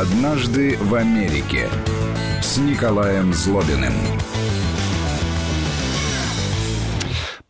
[0.00, 1.68] «Однажды в Америке»
[2.40, 3.92] с Николаем Злобиным.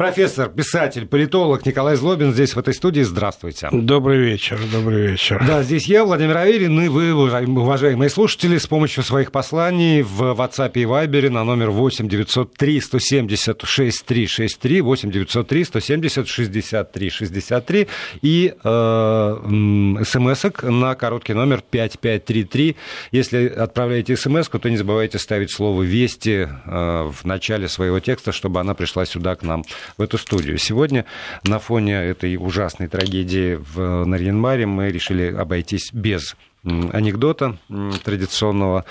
[0.00, 3.02] Профессор, писатель, политолог Николай Злобин здесь, в этой студии.
[3.02, 3.68] Здравствуйте.
[3.70, 5.44] Добрый вечер, добрый вечер.
[5.46, 10.72] Да, здесь я, Владимир Аверин, и вы, уважаемые слушатели, с помощью своих посланий в WhatsApp
[10.72, 17.88] и Viber на номер 8 903 170 6363, 8 903 170 63 63
[18.22, 22.76] и э, смс на короткий номер 5533.
[23.12, 28.60] Если отправляете смс то не забывайте ставить слово «Вести» э, в начале своего текста, чтобы
[28.60, 29.62] она пришла сюда к нам
[29.96, 30.58] в эту студию.
[30.58, 31.04] Сегодня
[31.44, 37.58] на фоне этой ужасной трагедии в Нарьянмаре мы решили обойтись без анекдота
[38.04, 38.84] традиционного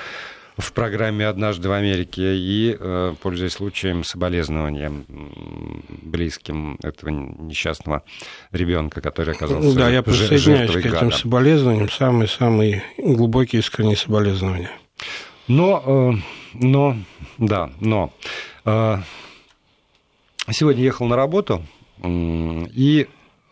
[0.60, 5.06] в программе «Однажды в Америке» и, э, пользуясь случаем, соболезнованием
[6.04, 8.04] близким этого несчастного
[8.52, 11.12] ребенка, который оказался Да, я присоединяюсь к этим гада.
[11.12, 14.72] соболезнованиям, самые-самые глубокие искренние соболезнования.
[15.48, 16.22] Но, э,
[16.54, 16.98] но,
[17.38, 18.12] да, но
[18.66, 18.98] э,
[20.52, 21.64] Сегодня ехал на работу
[22.04, 23.08] и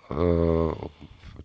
[0.09, 0.73] э,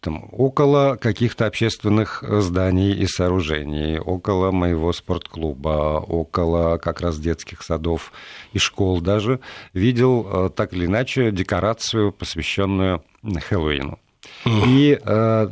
[0.01, 8.13] там, около каких-то общественных зданий и сооружений, около моего спортклуба, около как раз детских садов
[8.53, 9.41] и школ даже,
[9.75, 13.99] видел э, так или иначе декорацию, посвященную Хэллоуину.
[14.47, 15.49] И э,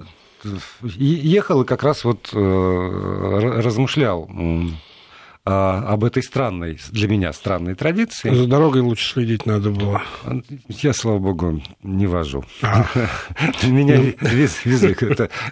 [0.82, 4.34] ехал и как раз вот размышлял а,
[5.50, 8.32] об этой странной, для меня странной традиции.
[8.32, 10.02] За дорогой лучше следить надо было.
[10.68, 12.44] Я, слава богу, не вожу.
[12.62, 12.86] А.
[13.62, 14.28] Меня ну.
[14.28, 14.96] везли.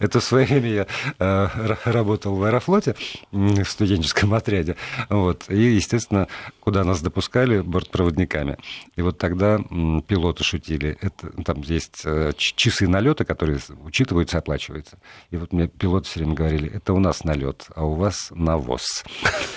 [0.00, 0.86] Это, в свое время я
[1.18, 2.94] э, работал в Аэрофлоте,
[3.32, 4.76] в студенческом отряде.
[5.08, 5.44] Вот.
[5.48, 6.28] И, естественно,
[6.60, 8.58] куда нас допускали бортпроводниками.
[8.96, 9.58] И вот тогда
[10.06, 10.98] пилоты шутили.
[11.00, 14.98] Это, там есть э, часы налета, которые учитываются, оплачиваются.
[15.30, 19.04] И вот мне пилоты все время говорили, это у нас налет, а у вас навоз.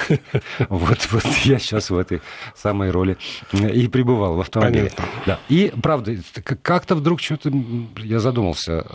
[0.69, 2.21] Вот, вот я сейчас в этой
[2.55, 3.17] самой роли
[3.51, 4.91] и пребывал в автомобиле.
[5.25, 5.39] Да.
[5.49, 6.17] И, правда,
[6.61, 7.51] как-то вдруг что-то
[7.97, 8.85] я задумался,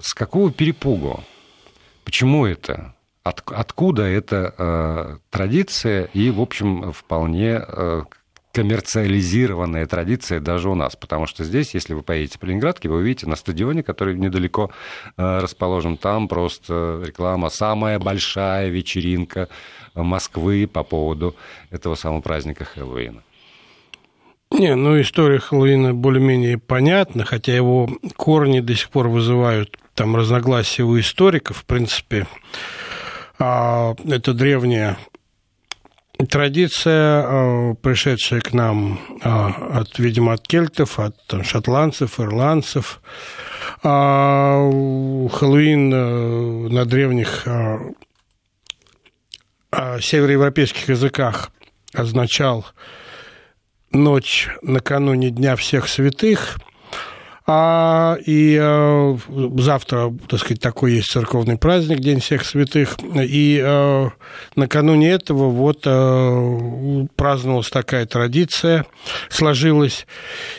[0.00, 1.22] с какого перепугу?
[2.04, 2.94] Почему это?
[3.22, 8.02] От, откуда эта э, традиция и, в общем, вполне э,
[8.56, 13.26] коммерциализированная традиция даже у нас, потому что здесь, если вы поедете по Ленинградке, вы увидите
[13.26, 14.70] на стадионе, который недалеко
[15.18, 19.50] э, расположен, там просто реклама «Самая большая вечеринка
[19.94, 21.36] Москвы по поводу
[21.70, 23.22] этого самого праздника Хэллоуина».
[24.52, 30.84] Не, ну история Хэллоуина более-менее понятна, хотя его корни до сих пор вызывают там разногласия
[30.84, 32.26] у историков, в принципе.
[33.38, 34.96] А, это древняя
[36.24, 43.02] Традиция, э, пришедшая к нам э, от, видимо, от кельтов, от шотландцев, ирландцев.
[43.82, 44.56] А,
[45.28, 47.46] Хэллоуин э, на древних
[50.00, 51.50] североевропейских языках
[51.92, 52.64] означал
[53.90, 56.58] ночь накануне Дня всех святых–
[57.46, 59.16] а, и а,
[59.58, 62.96] завтра, так сказать, такой есть церковный праздник, День всех святых.
[63.14, 64.10] И а,
[64.56, 68.86] накануне этого вот а, праздновалась такая традиция,
[69.28, 70.06] сложилась.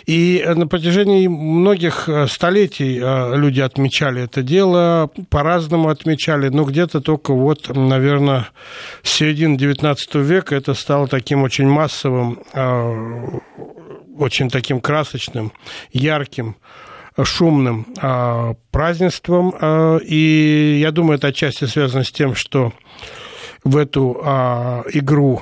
[0.05, 7.33] И на протяжении многих столетий а, люди отмечали это дело, по-разному отмечали, но где-то только
[7.33, 8.47] вот, наверное,
[9.03, 13.39] с середины XIX века это стало таким очень массовым а,
[14.19, 15.51] очень таким красочным,
[15.91, 16.55] ярким,
[17.23, 19.53] шумным а, празднеством.
[19.59, 22.73] А, и я думаю, это отчасти связано с тем, что
[23.63, 25.41] в эту а, игру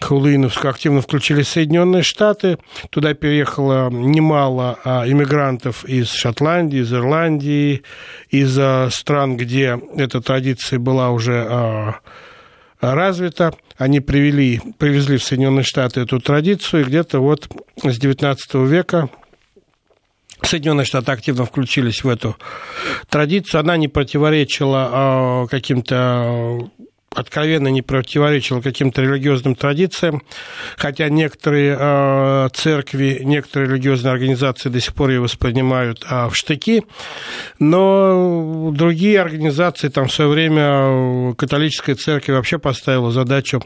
[0.00, 2.56] Хэллоуиновскую активно включились Соединенные Штаты.
[2.88, 7.82] Туда переехало немало иммигрантов из Шотландии, из Ирландии,
[8.30, 8.58] из
[8.94, 12.00] стран, где эта традиция была уже
[12.80, 13.52] развита.
[13.80, 17.48] Они привели, привезли в Соединенные Штаты эту традицию, и где-то вот
[17.82, 18.36] с XIX
[18.66, 19.08] века
[20.42, 22.36] Соединенные Штаты активно включились в эту
[23.08, 23.60] традицию.
[23.60, 26.70] Она не противоречила а, каким-то
[27.12, 30.22] откровенно не противоречило каким-то религиозным традициям,
[30.76, 36.84] хотя некоторые э, церкви, некоторые религиозные организации до сих пор ее воспринимают э, в штыки,
[37.58, 43.60] но другие организации, там в свое время католическая церковь вообще поставила задачу,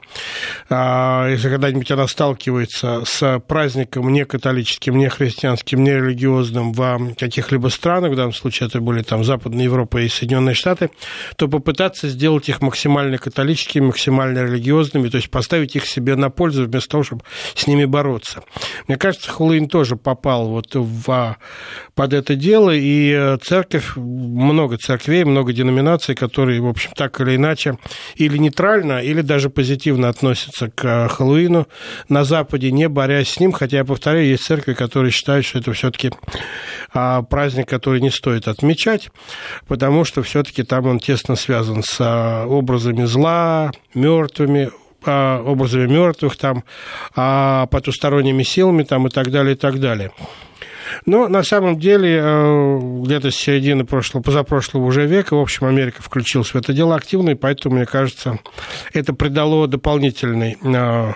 [0.70, 7.68] э, если когда-нибудь она сталкивается с праздником не католическим, не христианским, не религиозным в каких-либо
[7.68, 10.88] странах, в данном случае это были там Западная Европа и Соединенные Штаты,
[11.36, 16.30] то попытаться сделать их максимально католическими католическими, максимально религиозными, то есть поставить их себе на
[16.30, 17.22] пользу вместо того, чтобы
[17.54, 18.44] с ними бороться.
[18.86, 21.36] Мне кажется, Хэллоуин тоже попал вот в,
[21.96, 27.76] под это дело, и церковь, много церквей, много деноминаций, которые, в общем, так или иначе,
[28.14, 31.66] или нейтрально, или даже позитивно относятся к Хэллоуину
[32.08, 35.72] на Западе, не борясь с ним, хотя, я повторяю, есть церкви, которые считают, что это
[35.72, 36.12] все-таки
[36.92, 39.10] а, праздник, который не стоит отмечать,
[39.66, 43.23] потому что все-таки там он тесно связан с а, образами зла,
[43.94, 44.70] мертвыми,
[45.06, 46.64] а, образами мертвых, там,
[47.14, 50.10] потусторонними силами там, и так далее, и так далее.
[51.06, 56.02] Но на самом деле э, где-то с середины прошлого, позапрошлого уже века, в общем, Америка
[56.02, 58.38] включилась в это дело активно, и поэтому, мне кажется,
[58.92, 61.12] это придало дополнительный э,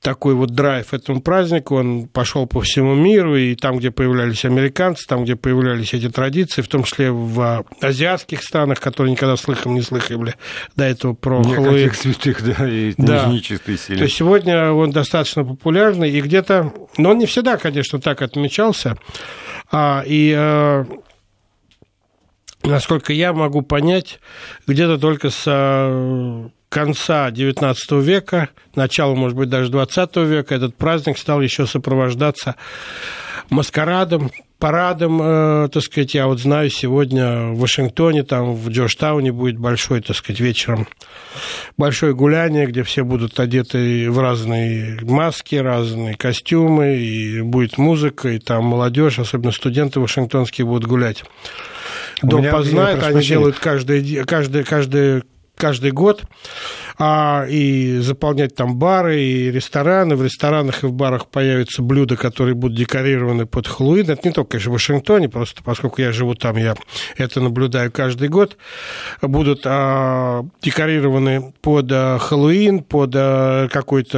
[0.00, 5.06] такой вот драйв этому празднику, он пошел по всему миру, и там, где появлялись американцы,
[5.06, 9.82] там, где появлялись эти традиции, в том числе в азиатских странах, которые никогда слыхом не
[9.82, 10.34] слыхали
[10.76, 11.92] до этого про Хэллоуин.
[11.92, 13.26] святых, да, и да.
[13.26, 13.98] нечистой силе.
[13.98, 18.96] То есть сегодня он достаточно популярный, и где-то, но он не всегда, конечно, так отмечался,
[19.70, 20.86] а, и а,
[22.62, 24.20] насколько я могу понять,
[24.66, 31.40] где-то только с конца XIX века, начала, может быть, даже XX века этот праздник стал
[31.40, 32.54] еще сопровождаться
[33.48, 39.58] маскарадом, парадом, э, так сказать, я вот знаю, сегодня в Вашингтоне, там в Джорджтауне будет
[39.58, 40.86] большой, так сказать, вечером
[41.78, 48.38] большое гуляние, где все будут одеты в разные маски, разные костюмы, и будет музыка, и
[48.38, 51.24] там молодежь, особенно студенты вашингтонские будут гулять.
[52.22, 55.22] Дом познает, они делают каждый, каждый, каждый
[55.56, 56.24] каждый год
[56.98, 60.16] а, и заполнять там бары и рестораны.
[60.16, 64.10] В ресторанах и в барах появятся блюда, которые будут декорированы под Хэллоуин.
[64.10, 66.74] Это не только, конечно, в Вашингтоне, просто поскольку я живу там, я
[67.16, 68.56] это наблюдаю каждый год.
[69.22, 74.16] Будут а, декорированы под а, Хэллоуин, под а, какой-то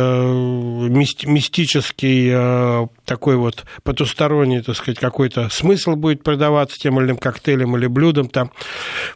[0.88, 7.16] мисти- мистический а, такой вот потусторонний, так сказать, какой-то смысл будет продаваться тем или иным
[7.16, 8.52] коктейлем или блюдом там.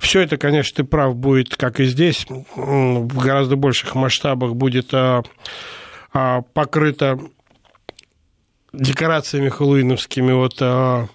[0.01, 5.23] Все это, конечно, ты прав, будет, как и здесь, в гораздо больших масштабах будет а,
[6.13, 7.21] а, покрыто
[8.73, 11.09] декорациями хэллоуиновскими вот а,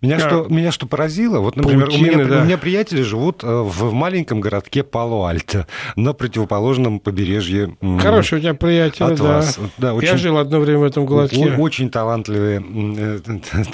[0.00, 0.28] меня, да.
[0.28, 2.40] что, меня что поразило, вот, например, Паутины, у, меня, да.
[2.40, 5.66] у меня приятели живут э, в маленьком городке Пало-Альто,
[5.96, 9.24] на противоположном побережье Хороший у тебя приятель, от да.
[9.24, 9.58] Вас.
[9.78, 11.54] да очень, Я жил одно время в этом городке.
[11.56, 13.18] Очень талантливые э,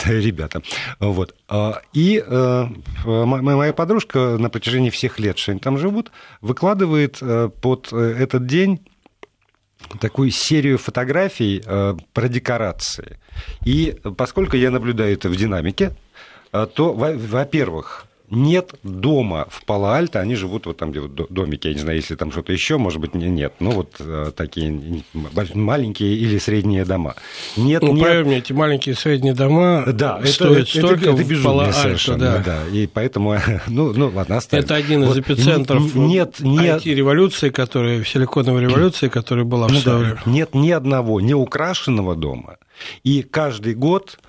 [0.07, 0.63] ребята.
[1.01, 1.35] Вот.
[1.49, 2.67] А, и э,
[3.05, 6.11] моя подружка на протяжении всех лет, что они там живут,
[6.41, 7.21] выкладывает
[7.61, 8.81] под этот день
[10.01, 11.63] такую серию фотографий
[12.13, 13.19] про декорации.
[13.65, 15.93] И поскольку я наблюдаю это в динамике,
[16.51, 21.81] то, во-первых, нет дома в Пало-Альто, они живут вот там, где вот домики, я не
[21.81, 25.03] знаю, если там что-то еще, может быть, нет, ну вот э, такие
[25.55, 27.15] маленькие или средние дома.
[27.57, 28.05] Нет, ну, нет...
[28.05, 32.43] поверь мне, эти маленькие средние дома да, стоят это, столько это, это безумие совершенно, да.
[32.45, 32.59] да.
[32.71, 33.37] И поэтому,
[33.67, 34.65] ну, ну ладно, оставим.
[34.65, 39.99] Это один из вот, эпицентров нет, нет, IT-революции, которая, силиконовой революции, которая была в ну,
[39.99, 40.23] время.
[40.27, 42.59] Нет ни одного неукрашенного дома,
[43.05, 44.28] и каждый год Э,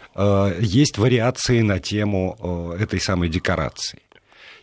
[0.59, 2.37] есть вариации на тему
[2.77, 3.99] э, этой самой декорации.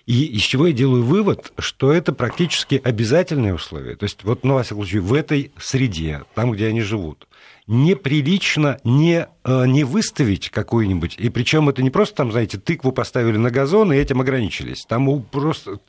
[0.07, 3.97] И из чего я делаю вывод, что это практически обязательное условие.
[3.97, 7.27] То есть, вот, ну, во всяком случае, в этой среде, там, где они живут,
[7.67, 13.37] неприлично не, э, не выставить какую-нибудь, и причем это не просто там, знаете, тыкву поставили
[13.37, 14.85] на газон и этим ограничились.
[14.87, 15.81] Там просто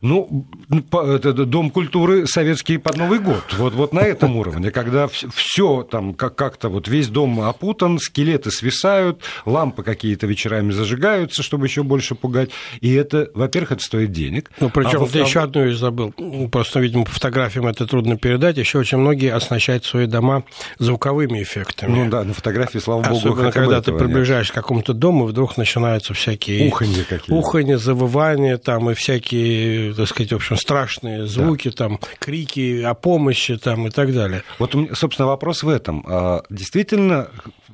[0.00, 3.42] ну, Дом культуры советский под Новый год.
[3.56, 9.20] Вот, вот на этом уровне, когда все там как-то вот весь дом опутан, скелеты свисают,
[9.46, 12.50] лампы какие-то вечерами зажигаются, чтобы еще больше пугать.
[12.80, 14.50] И это, во-первых, это стоит денег.
[14.60, 16.12] Ну, причем а ты еще одну вещь забыл.
[16.50, 18.56] Просто, видимо, по фотографиям это трудно передать.
[18.58, 20.44] Еще очень многие оснащают свои дома
[20.78, 22.04] звуковыми эффектами.
[22.04, 24.60] Ну да, на фотографии, слава богу, Особенно, когда ты приближаешься нет.
[24.60, 26.68] к какому-то дому, вдруг начинаются всякие...
[26.68, 27.34] Уханье какие-то.
[27.34, 31.76] Уханье, завывания там и всякие так сказать, в общем, страшные звуки, да.
[31.76, 34.42] там, крики о помощи там, и так далее.
[34.58, 36.04] Вот, собственно, вопрос в этом.
[36.06, 37.28] А, действительно,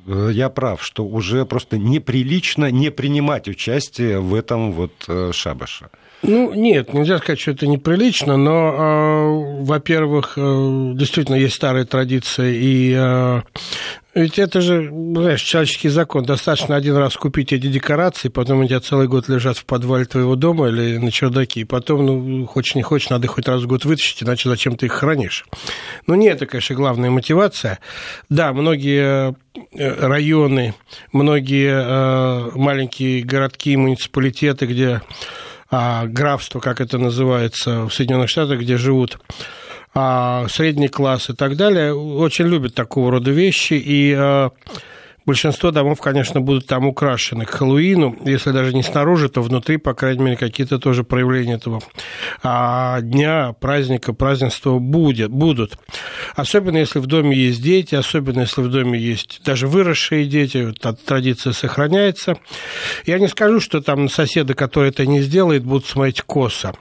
[0.06, 5.90] э, я прав, что уже просто неприлично не принимать участие в этом вот э, шабаше.
[6.22, 12.52] Ну, нет, нельзя сказать, что это неприлично, но, э, во-первых, э, действительно есть старая традиция,
[12.52, 13.40] и э,
[14.12, 16.24] ведь это же, знаешь, человеческий закон.
[16.24, 20.34] Достаточно один раз купить эти декорации, потом у тебя целый год лежат в подвале твоего
[20.34, 23.84] дома или на чердаке, и потом, ну, хочешь не хочешь, надо хоть раз в год
[23.84, 25.46] вытащить, иначе зачем ты их хранишь.
[26.08, 27.78] Ну, не это, конечно, главная мотивация.
[28.28, 29.34] Да, многие
[29.74, 30.74] э, районы,
[31.12, 35.02] многие э, маленькие городки, муниципалитеты, где
[35.70, 39.18] а, графство, как это называется в Соединенных Штатах, где живут
[39.94, 44.50] а, средний класс и так далее, очень любят такого рода вещи, и а,
[45.30, 49.94] Большинство домов, конечно, будут там украшены к Хэллоуину, если даже не снаружи, то внутри, по
[49.94, 51.80] крайней мере, какие-то тоже проявления этого
[52.42, 55.78] а, дня, праздника, празднества будет, будут.
[56.34, 60.94] Особенно, если в доме есть дети, особенно, если в доме есть даже выросшие дети, та
[60.94, 62.36] традиция сохраняется.
[63.06, 66.74] Я не скажу, что там соседа, который это не сделает, будут смотреть косо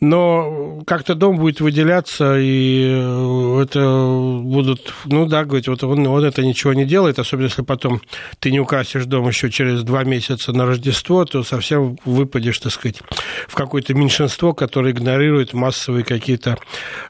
[0.00, 6.24] но как-то дом будет выделяться, и э, это будут, ну да, говорить, вот он, он
[6.24, 8.00] это ничего не делает, особенно если потом
[8.38, 13.00] ты не украсишь дом еще через два месяца на Рождество, то совсем выпадешь, так сказать,
[13.48, 16.58] в какое-то меньшинство, которое игнорирует массовые какие-то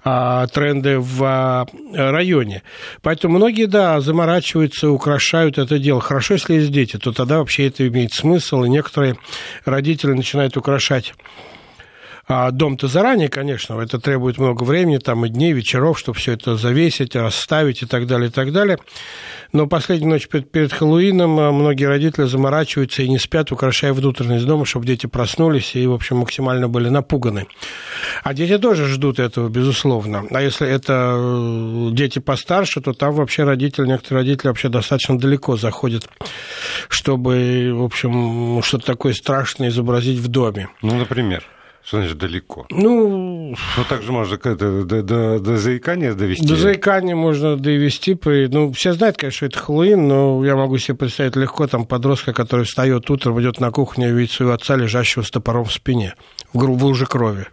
[0.03, 2.63] а, тренды в а, районе.
[3.03, 6.01] Поэтому многие, да, заморачиваются, украшают это дело.
[6.01, 9.17] Хорошо, если есть дети, то тогда вообще это имеет смысл, и некоторые
[9.67, 11.13] родители начинают украшать
[12.29, 16.57] а дом-то заранее, конечно, это требует много времени, там и дней, вечеров, чтобы все это
[16.57, 18.79] завесить, расставить и так далее, и так далее.
[19.53, 24.45] Но последнюю ночь перед, перед Хэллоуином а, многие родители заморачиваются и не спят, украшая внутренность
[24.45, 27.47] дома, чтобы дети проснулись и, в общем, максимально были напуганы.
[28.23, 30.25] А дети тоже ждут этого, безусловно.
[30.31, 35.57] А если это э, дети постарше, то там вообще родители, некоторые родители вообще достаточно далеко
[35.57, 36.07] заходят,
[36.91, 40.69] чтобы, в общем, что-то такое страшное изобразить в доме.
[40.83, 41.43] Ну, например?
[41.85, 42.67] Что значит далеко?
[42.71, 46.47] Ну, ну так же можно это, до, до, до заикания довести.
[46.47, 48.15] До заикания можно довести.
[48.15, 48.47] При...
[48.49, 52.33] Ну, все знают, конечно, что это Хэллоуин, но я могу себе представить легко там подростка,
[52.33, 56.15] который встает утром, идет на кухню и видит своего отца, лежащего с топором в спине,
[56.53, 57.47] в, в луже крови.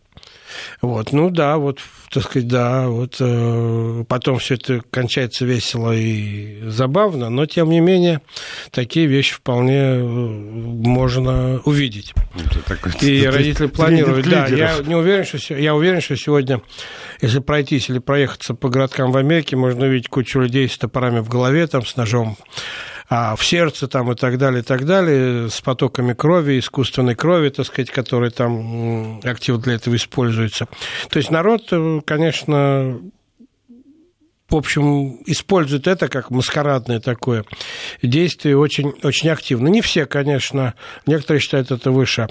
[0.85, 1.79] Вот, ну да, вот,
[2.11, 7.79] так сказать, да, вот э, потом все это кончается весело и забавно, но тем не
[7.79, 8.21] менее
[8.71, 12.13] такие вещи вполне э, можно увидеть.
[13.01, 14.27] И родители планируют.
[14.29, 16.61] Да, я не уверен, что я уверен, что сегодня,
[17.21, 21.29] если пройтись или проехаться по городкам в Америке, можно увидеть кучу людей с топорами в
[21.29, 22.37] голове, там, с ножом
[23.07, 27.49] а в сердце там и так далее, и так далее, с потоками крови, искусственной крови,
[27.49, 30.67] так сказать, которая там активно для этого используется.
[31.09, 32.99] То есть народ, э, конечно,
[34.55, 37.43] в общем, используют это как маскарадное такое
[38.01, 39.67] действие очень, очень активно.
[39.67, 40.73] Не все, конечно.
[41.05, 42.27] Некоторые считают это выше,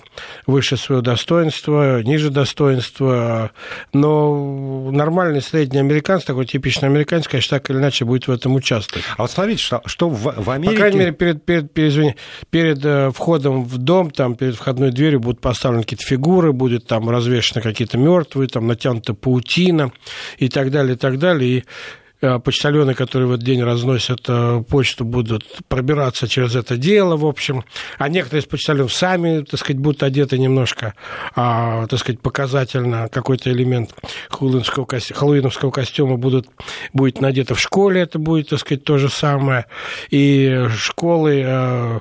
[0.46, 3.50] выше своего достоинства, ниже достоинства.
[3.92, 9.04] Но нормальный средний американец, такой типичный американец, конечно, так или иначе будет в этом участвовать.
[9.16, 10.74] А вот смотрите, что, что в, в Америке...
[10.74, 12.16] По крайней мере, перед, перед, перед, извини,
[12.50, 17.10] перед э, входом в дом, там, перед входной дверью будут поставлены какие-то фигуры, будет там
[17.10, 19.92] развешаны какие-то мертвые, там натянута паутина
[20.38, 21.58] и так далее, и так далее.
[21.58, 21.64] И
[22.38, 27.64] почтальоны, которые в этот день разносят э, почту, будут пробираться через это дело, в общем.
[27.98, 30.94] А некоторые из почтальонов сами, так сказать, будут одеты немножко,
[31.34, 33.08] а, так сказать, показательно.
[33.08, 33.94] Какой-то элемент
[34.30, 36.48] хэллоуиновского костюма будут,
[36.92, 39.66] будет надето в школе, это будет, так сказать, то же самое.
[40.10, 42.00] И школы э,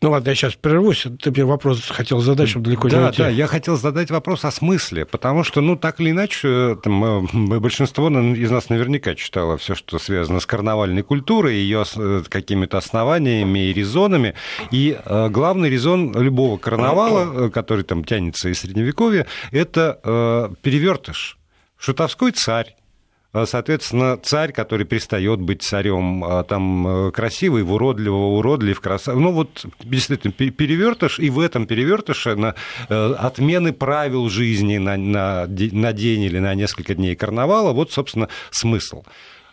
[0.00, 1.06] ну ладно, я сейчас прервусь.
[1.20, 3.22] Ты мне вопрос хотел задать, чтобы далеко да, не уйти.
[3.22, 7.26] Да, я хотел задать вопрос о смысле, потому что, ну, так или иначе, там,
[7.60, 13.70] большинство из нас наверняка читало все, что связано с карнавальной культурой, ее э, какими-то основаниями
[13.70, 14.34] и резонами.
[14.70, 21.38] И э, главный резон любого карнавала, э, который там тянется из Средневековья, это перевертыш.
[21.78, 22.77] Шутовской царь,
[23.46, 29.22] соответственно, царь, который перестает быть царем, а, там э, красивый, в уродливого, уродлив, красавый.
[29.22, 32.54] Ну вот действительно перевертыш, и в этом перевертыше на
[32.88, 38.28] э, отмены правил жизни на, на, на день или на несколько дней карнавала, вот, собственно,
[38.50, 39.04] смысл.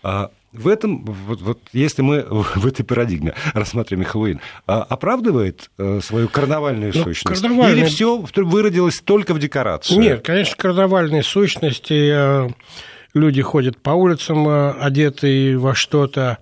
[0.04, 6.30] А, в этом, вот, вот если мы в этой парадигме рассматриваем Хэллоуин, оправдывает э, свою
[6.30, 7.42] карнавальную ну, сущность?
[7.42, 7.76] Карнавальная...
[7.76, 10.00] Или все выродилось только в декорацию?
[10.00, 12.54] Нет, конечно, карнавальные сущности
[13.16, 16.38] люди ходят по улицам э, одетые во что-то.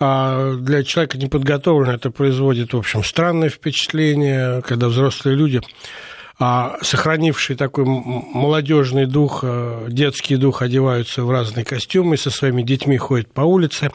[0.00, 5.60] А для человека неподготовленного это производит, в общем, странное впечатление, когда взрослые люди
[6.42, 12.96] а сохранившие такой молодежный дух, э, детский дух, одеваются в разные костюмы, со своими детьми
[12.96, 13.90] ходят по улице.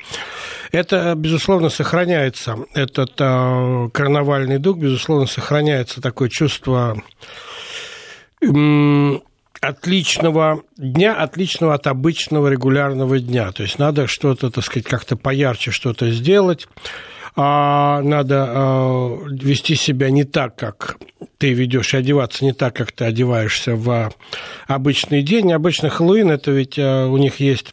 [0.72, 2.60] Это, безусловно, сохраняется.
[2.76, 7.02] Этот э, карнавальный дух, безусловно, сохраняется такое чувство
[9.62, 13.52] отличного дня, отличного от обычного регулярного дня.
[13.52, 16.68] То есть надо что-то, так сказать, как-то поярче что-то сделать.
[17.38, 20.98] А надо а, вести себя не так, как
[21.38, 24.14] ты ведешь, и одеваться не так, как ты одеваешься в
[24.68, 25.52] обычный день.
[25.52, 27.72] Обычно Хэллоуин, это ведь а, у них есть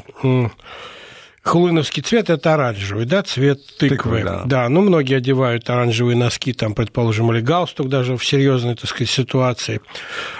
[1.43, 3.97] Хлыновский цвет– это оранжевый, да, цвет тыквы.
[3.97, 4.43] тыквы да.
[4.45, 9.11] да, ну, многие одевают оранжевые носки, там, предположим, или галстук даже в серьезной, так сказать,
[9.11, 9.81] ситуации,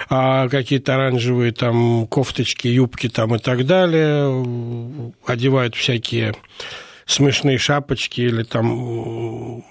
[0.09, 6.35] а какие-то оранжевые там кофточки, юбки там и так далее, одевают всякие
[7.05, 9.61] смешные шапочки или там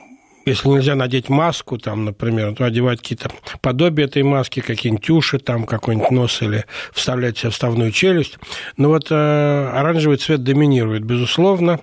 [0.45, 3.31] если нельзя надеть маску, там, например, то одевать какие-то
[3.61, 8.39] подобия этой маски, какие-нибудь уши, там, какой-нибудь нос или вставлять себе вставную челюсть.
[8.77, 11.81] Но вот э, оранжевый цвет доминирует, безусловно.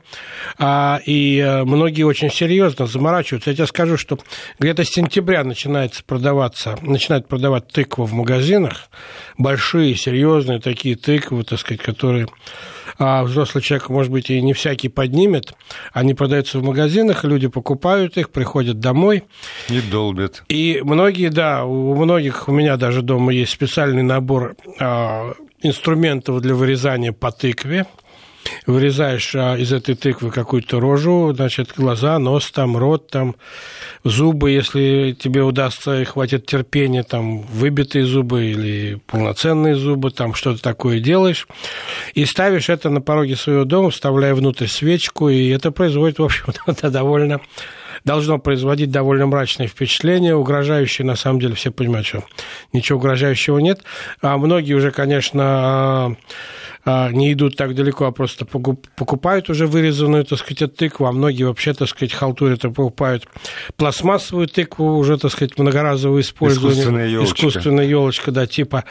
[0.57, 3.51] А, и э, многие очень серьезно заморачиваются.
[3.51, 4.19] Я тебе скажу, что
[4.59, 8.89] где-то с сентября начинается продаваться, начинают продавать тыкву в магазинах.
[9.37, 12.27] Большие, серьезные такие тыквы, так сказать, которые
[12.99, 15.53] а взрослый человек, может быть, и не всякий поднимет.
[15.93, 18.48] Они продаются в магазинах, люди покупают их, приходят
[18.79, 19.23] домой.
[19.69, 20.43] И долбят.
[20.49, 26.55] И многие, да, у многих, у меня даже дома есть специальный набор а, инструментов для
[26.55, 27.85] вырезания по тыкве
[28.65, 33.35] вырезаешь а, из этой тыквы какую-то рожу, значит, глаза, нос там, рот там,
[34.03, 40.61] зубы, если тебе удастся и хватит терпения, там, выбитые зубы или полноценные зубы, там, что-то
[40.61, 41.47] такое делаешь,
[42.13, 46.89] и ставишь это на пороге своего дома, вставляя внутрь свечку, и это производит, в общем-то,
[46.89, 47.41] довольно
[48.09, 52.23] должно производить довольно мрачное впечатление, угрожающее, на самом деле, все понимают, что
[52.73, 53.83] ничего угрожающего нет.
[54.19, 56.15] А многие уже, конечно, а,
[57.12, 61.74] не идут так далеко, а просто покупают уже вырезанную, так сказать, тыкву, а многие вообще,
[61.74, 63.25] так сказать, халтурят и покупают
[63.77, 66.72] пластмассовую тыкву, уже, так сказать, многоразовую использование.
[66.72, 67.36] Искусственная елочка.
[67.36, 68.84] Искусственная елочка, да, типа.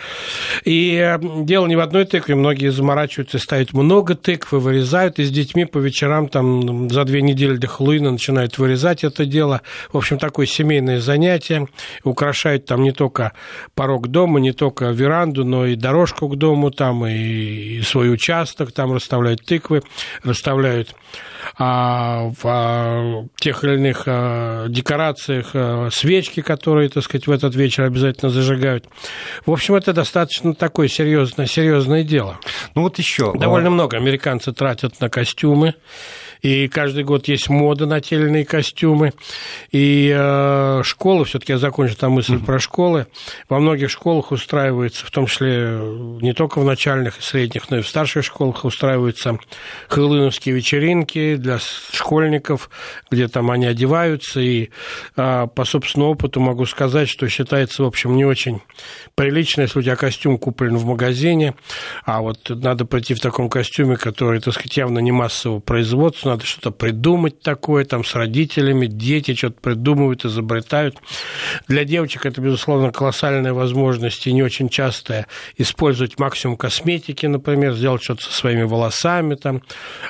[0.65, 5.31] И э, дело не в одной тыкве, многие заморачиваются, ставят много тыквы, вырезают, и с
[5.31, 9.63] детьми по вечерам там за две недели до Хэллоуина начинают вырезать это дело.
[9.93, 11.69] В общем, такое семейное занятие.
[12.05, 13.33] Украшают там не только
[13.75, 18.93] порог дома, не только веранду, но и дорожку к дому там, и свой участок, там
[18.93, 19.83] расставляют тыквы,
[20.23, 20.95] расставляют
[21.57, 27.55] а, в а, тех или иных а, декорациях а, свечки, которые, так сказать, в этот
[27.55, 28.87] вечер обязательно зажигают.
[29.47, 32.39] В общем, это достаточно такое серьезное, серьезное дело.
[32.75, 33.33] Ну вот еще.
[33.35, 33.73] Довольно а...
[33.73, 35.75] много американцы тратят на костюмы
[36.43, 39.13] и каждый год есть мода на тельные костюмы,
[39.71, 42.45] и э, школы, все-таки я закончу там мысль mm-hmm.
[42.45, 43.07] про школы,
[43.49, 45.79] во многих школах устраиваются, в том числе
[46.21, 49.39] не только в начальных и средних, но и в старших школах устраиваются
[49.89, 52.71] хэллоуиновские вечеринки для школьников,
[53.11, 54.71] где там они одеваются, и
[55.17, 58.61] э, по собственному опыту могу сказать, что считается, в общем, не очень
[59.15, 61.55] прилично, если у тебя костюм куплен в магазине,
[62.05, 66.45] а вот надо прийти в таком костюме, который, так сказать, явно не массового производства, надо
[66.45, 70.97] что-то придумать такое, там с родителями, дети что-то придумывают, изобретают.
[71.67, 78.03] Для девочек это, безусловно, колоссальная возможность и не очень частая использовать максимум косметики, например, сделать
[78.03, 79.63] что-то со своими волосами, там,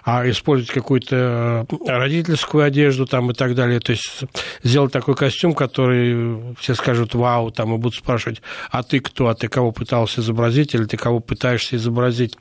[0.05, 3.81] а использовать какую-то э, родительскую одежду там, и так далее.
[3.81, 4.25] То есть
[4.63, 9.29] сделать такой костюм, который все скажут «Вау!» там, и будут спрашивать «А ты кто?
[9.29, 10.75] А ты кого пытался изобразить?
[10.75, 12.37] Или ты кого пытаешься изобразить?»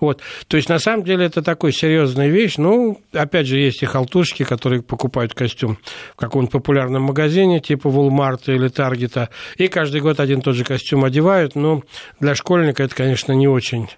[0.00, 0.20] Вот.
[0.48, 2.56] То есть, на самом деле, это такая серьезная вещь.
[2.56, 5.78] Ну, опять же, есть и халтурщики, которые покупают костюм
[6.14, 10.64] в каком-нибудь популярном магазине, типа Walmart или Таргета, и каждый год один и тот же
[10.64, 11.82] костюм одевают, но
[12.20, 13.88] для школьника это, конечно, не очень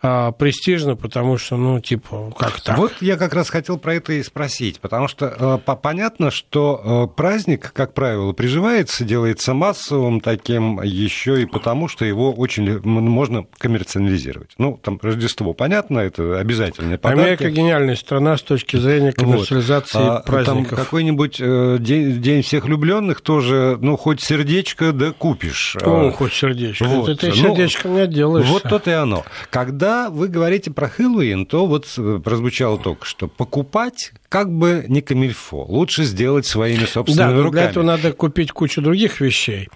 [0.00, 2.78] а, престижно, потому что, ну, типа, как так?
[2.78, 7.16] Вот я как раз хотел про это и спросить, потому что э, понятно, что э,
[7.16, 14.50] праздник, как правило, приживается, делается массовым таким еще и потому, что его очень можно коммерциализировать.
[14.56, 16.96] Ну, там Рождество, понятно, это обязательно.
[16.96, 17.20] Подарки.
[17.20, 20.08] Америка гениальная страна с точки зрения коммерциализации вот.
[20.08, 20.76] а, праздников.
[20.76, 25.76] Там какой-нибудь э, день, день всех влюбленных тоже, ну, хоть сердечко, да купишь.
[25.84, 26.84] Ну, хоть сердечко.
[26.84, 27.08] Вот.
[27.08, 28.52] Это ты сердечко ну, не отделаешься.
[28.52, 29.24] Вот то-то и оно.
[29.50, 34.84] Когда когда вы говорите про Хэллоуин, то вот э, прозвучало только что, покупать как бы
[34.86, 37.52] не камильфо, лучше сделать своими собственными да, руками.
[37.52, 39.68] для этого надо купить кучу других вещей.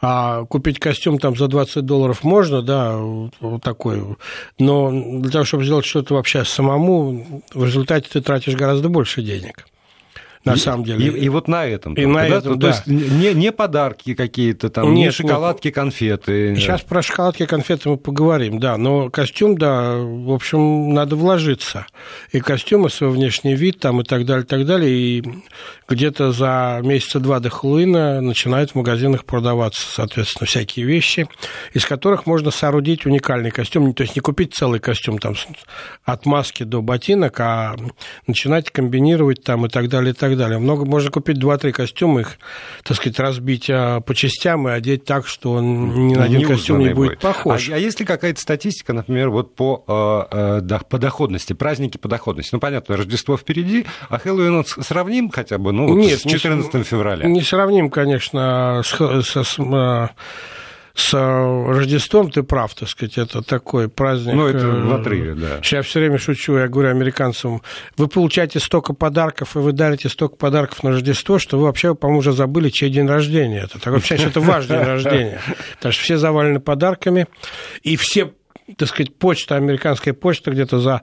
[0.00, 4.02] А купить костюм там за 20 долларов можно, да, вот такой.
[4.58, 9.64] Но для того, чтобы сделать что-то вообще самому, в результате ты тратишь гораздо больше денег
[10.44, 11.06] на самом деле.
[11.06, 11.94] И, и вот на этом.
[11.94, 12.38] И на да?
[12.38, 15.74] этом, То есть не, не подарки какие-то там, нет, не шоколадки, нет.
[15.74, 16.54] конфеты.
[16.56, 16.86] Сейчас да.
[16.88, 18.76] про шоколадки, конфеты мы поговорим, да.
[18.76, 21.86] Но костюм, да, в общем, надо вложиться.
[22.32, 24.90] И костюм, и свой внешний вид там и так далее, и так далее.
[24.90, 25.24] И
[25.88, 31.28] где-то за месяца два до Хэллоуина начинают в магазинах продаваться, соответственно, всякие вещи,
[31.74, 33.92] из которых можно соорудить уникальный костюм.
[33.94, 35.34] То есть не купить целый костюм там
[36.04, 37.76] от маски до ботинок, а
[38.26, 40.58] начинать комбинировать там и так далее, и так так далее.
[40.58, 42.38] Много можно купить 2-3 костюма, их,
[42.82, 46.78] так сказать, разбить а, по частям и одеть так, что он ни на один костюм
[46.78, 47.68] не будет, будет похож.
[47.68, 52.08] А, а есть ли какая-то статистика, например, вот по, э, э, по доходности, праздники по
[52.08, 52.54] доходности?
[52.54, 56.82] Ну, понятно, Рождество впереди, а Хэллоуин сравним хотя бы, ну, вот Нет, с 14 не,
[56.82, 57.26] февраля?
[57.26, 59.58] Не сравним, конечно, с, с, с
[60.94, 64.34] с Рождеством ты прав, так сказать, это такой праздник.
[64.34, 65.60] Ну, это в отрыве, да.
[65.62, 67.62] Я все время шучу, я говорю американцам,
[67.96, 72.18] вы получаете столько подарков, и вы дарите столько подарков на Рождество, что вы вообще, по-моему,
[72.18, 73.80] уже забыли, чей день рождения это.
[73.80, 75.40] Так вообще, это ваш день рождения.
[75.76, 77.26] Потому что все завалены подарками,
[77.82, 78.32] и все
[78.76, 81.02] так сказать, почта, американская почта где-то за...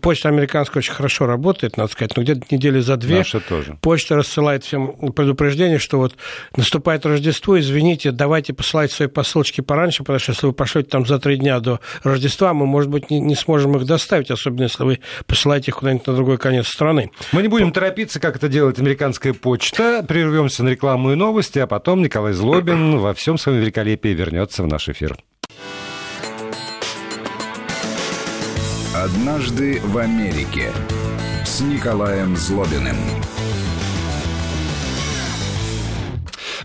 [0.00, 3.78] Почта американская очень хорошо работает, надо сказать, но где-то недели за две Наша тоже.
[3.80, 6.16] почта рассылает всем предупреждение, что вот
[6.56, 11.18] наступает Рождество, извините, давайте посылать свои посылочки пораньше, потому что если вы пошлете там за
[11.18, 15.00] три дня до Рождества, мы, может быть, не, не сможем их доставить, особенно если вы
[15.26, 17.10] посылаете их куда-нибудь на другой конец страны.
[17.32, 20.04] Мы не будем торопиться, как это делает американская почта.
[20.06, 24.66] Прервемся на рекламу и новости, а потом Николай Злобин во всем своем великолепии вернется в
[24.66, 25.16] наш эфир.
[29.04, 30.72] «Однажды в Америке»
[31.44, 32.96] с Николаем Злобиным.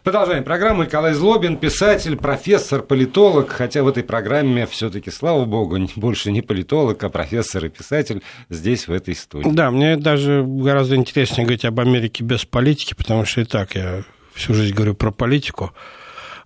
[0.03, 0.83] Продолжаем программу.
[0.83, 3.49] Николай Злобин, писатель, профессор, политолог.
[3.49, 8.87] Хотя в этой программе все-таки, слава богу, больше не политолог, а профессор и писатель здесь,
[8.87, 9.49] в этой студии.
[9.49, 14.03] Да, мне даже гораздо интереснее говорить об Америке без политики, потому что и так я
[14.33, 15.73] всю жизнь говорю про политику.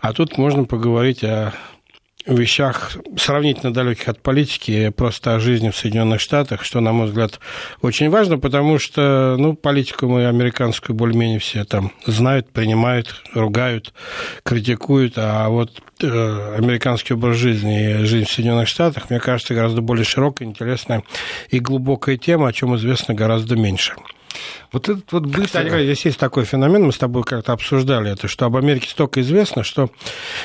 [0.02, 1.54] А тут можно поговорить о
[2.26, 7.40] вещах сравнительно далеких от политики, просто о жизни в Соединенных Штатах, что, на мой взгляд,
[7.82, 13.94] очень важно, потому что, ну, политику мы американскую более-менее все там знают, принимают, ругают,
[14.44, 19.82] критикуют, а вот э, американский образ жизни и жизнь в Соединенных Штатах, мне кажется, гораздо
[19.82, 21.04] более широкая, интересная
[21.50, 23.94] и глубокая тема, о чем известно гораздо меньше.
[24.74, 25.64] Вот этот вот быстро...
[25.64, 29.22] Кстати, здесь есть такой феномен, мы с тобой как-то обсуждали это, что об Америке столько
[29.22, 29.92] известно, что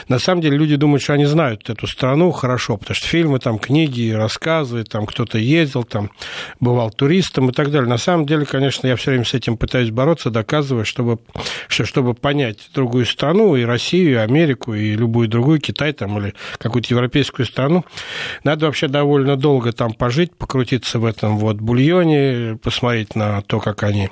[0.08, 3.58] на самом деле люди думают, что они знают эту страну хорошо, потому что фильмы, там,
[3.58, 6.10] книги, рассказы, там кто-то ездил, там,
[6.60, 7.88] бывал туристом и так далее.
[7.88, 11.20] На самом деле, конечно, я все время с этим пытаюсь бороться, доказывая, чтобы,
[11.68, 16.34] что чтобы понять другую страну, и Россию, и Америку, и любую другую, Китай там, или
[16.58, 17.86] какую-то европейскую страну,
[18.44, 23.84] надо вообще довольно долго там пожить, покрутиться в этом вот бульоне, посмотреть на то, как
[23.84, 24.10] они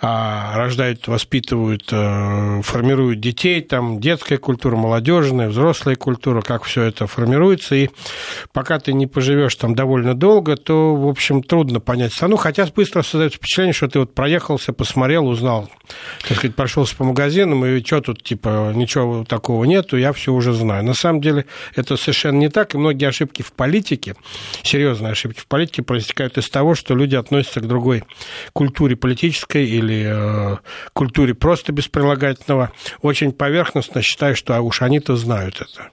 [0.00, 7.74] рождают, воспитывают, э, формируют детей, там детская культура, молодежная, взрослая культура, как все это формируется.
[7.74, 7.90] И
[8.52, 12.36] пока ты не поживешь там довольно долго, то, в общем, трудно понять страну.
[12.36, 15.68] Хотя быстро создается впечатление, что ты вот проехался, посмотрел, узнал,
[16.26, 20.54] так сказать, прошелся по магазинам, и что тут, типа, ничего такого нету, я все уже
[20.54, 20.82] знаю.
[20.82, 21.44] На самом деле
[21.76, 24.14] это совершенно не так, и многие ошибки в политике,
[24.62, 28.04] серьезные ошибки в политике проистекают из того, что люди относятся к другой
[28.54, 30.56] культуре политической или или э,
[30.92, 32.72] культуре просто без прилагательного,
[33.02, 35.90] очень поверхностно считаю, что а уж они-то знают это.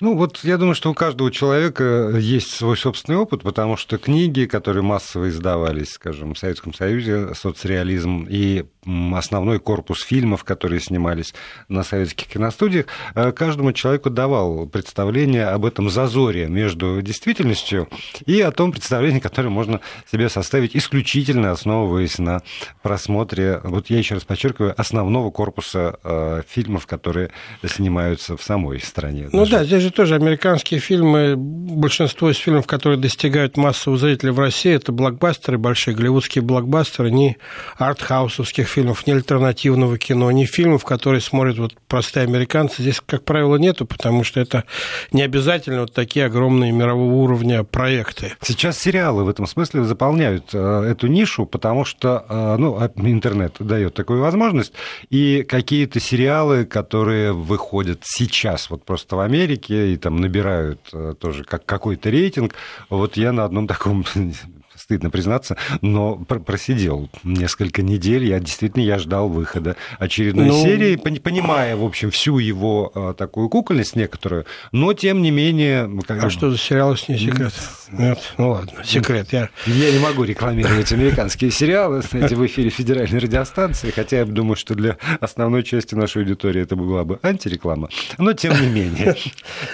[0.00, 4.46] Ну, вот я думаю, что у каждого человека есть свой собственный опыт, потому что книги,
[4.46, 8.64] которые массово издавались, скажем, в Советском Союзе, соцреализм и
[9.14, 11.34] основной корпус фильмов, которые снимались
[11.68, 17.88] на советских киностудиях, э, каждому человеку давал представление об этом зазоре между действительностью
[18.26, 22.42] и о том представлении, которое можно себе составить исключительно основываясь на
[22.82, 27.30] просмотре, вот я еще раз подчеркиваю, основного корпуса э, фильмов, которые
[27.64, 29.28] снимаются в самой стране.
[29.32, 29.50] Ну даже.
[29.50, 34.72] да, здесь же тоже американские фильмы, большинство из фильмов, которые достигают массового зрителя в России,
[34.72, 37.36] это блокбастеры, большие голливудские блокбастеры, не
[37.76, 42.82] артхаусовских фильмов, ни альтернативного кино, ни фильмов, которые смотрят вот простые американцы.
[42.82, 44.64] Здесь, как правило, нету, потому что это
[45.12, 48.34] не обязательно вот такие огромные мирового уровня проекты.
[48.42, 53.56] Сейчас сериалы в этом смысле заполняют э, эту нишу, потому что э, ну, а, интернет
[53.58, 54.72] дает такую возможность,
[55.10, 61.44] и какие-то сериалы, которые выходят сейчас вот просто в Америке и там набирают э, тоже
[61.44, 62.54] как какой-то рейтинг,
[62.90, 64.04] вот я на одном таком
[64.88, 68.24] стыдно признаться, но просидел несколько недель.
[68.24, 70.62] Я действительно я ждал выхода очередной ну...
[70.62, 75.90] серии, понимая, в общем, всю его а, такую кукольность некоторую, но тем не менее...
[76.06, 76.24] Как...
[76.24, 77.52] А что за сериал, с ней секрет?
[77.92, 79.28] Нет, ну ладно, секрет.
[79.30, 79.50] Я...
[79.66, 84.74] я не могу рекламировать американские сериалы, знаете, в эфире федеральной радиостанции, хотя я думаю, что
[84.74, 89.16] для основной части нашей аудитории это была бы антиреклама, но тем не менее.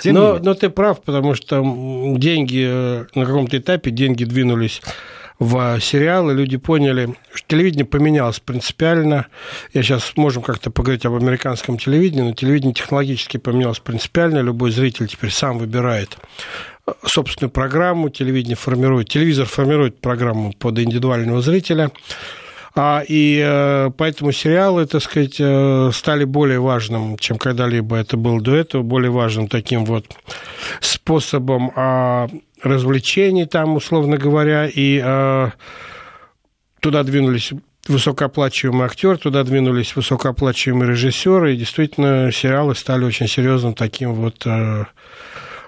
[0.02, 0.42] Тем но, не менее.
[0.42, 1.62] но ты прав, потому что
[2.16, 4.82] деньги э, на каком-то этапе деньги двинулись
[5.38, 9.26] в сериалы, люди поняли, что телевидение поменялось принципиально.
[9.72, 14.38] Я сейчас можем как-то поговорить об американском телевидении, но телевидение технологически поменялось принципиально.
[14.38, 16.16] Любой зритель теперь сам выбирает
[17.04, 21.90] собственную программу, телевидение формирует, телевизор формирует программу под индивидуального зрителя.
[22.76, 28.40] А, и э, поэтому сериалы, так сказать, э, стали более важным, чем когда-либо это было
[28.40, 30.06] до этого, более важным таким вот
[30.80, 32.28] способом а,
[32.64, 35.52] развлечений там, условно говоря, и а,
[36.80, 37.52] туда двинулись
[37.86, 44.84] высокооплачиваемый актер, туда двинулись высокооплачиваемые режиссеры, и действительно сериалы стали очень серьезным таким вот э,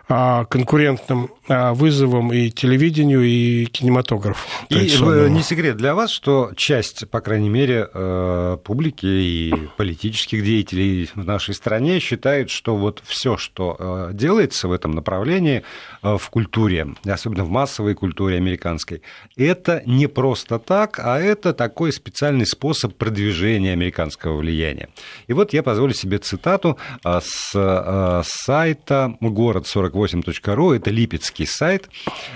[0.08, 4.48] конкурентным а, вызовом и телевидению, и кинематографу.
[4.68, 11.10] И не секрет для вас, что часть, по крайней мере, э, публики и политических деятелей
[11.12, 15.64] в нашей стране считает, что вот все, что э, делается в этом направлении
[16.02, 19.02] э, в культуре, особенно в массовой культуре американской,
[19.36, 24.88] это не просто так, а это такой специальный способ продвижения американского влияния.
[25.26, 31.88] И вот я позволю себе цитату с сайта город 40 48.ru, это липецкий сайт,